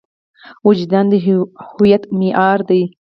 [0.67, 2.81] وجدان د هویت معیار دی.